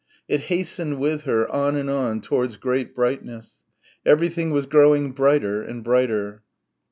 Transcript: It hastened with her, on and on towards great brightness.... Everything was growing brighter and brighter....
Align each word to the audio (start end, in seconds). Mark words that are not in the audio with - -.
It 0.27 0.39
hastened 0.49 0.97
with 0.97 1.25
her, 1.25 1.47
on 1.51 1.75
and 1.75 1.87
on 1.87 2.21
towards 2.21 2.57
great 2.57 2.95
brightness.... 2.95 3.59
Everything 4.03 4.49
was 4.49 4.65
growing 4.65 5.11
brighter 5.11 5.61
and 5.61 5.83
brighter.... 5.83 6.41